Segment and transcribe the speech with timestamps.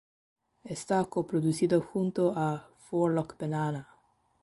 [0.63, 3.87] Está coproducido junto a Four Luck Banana.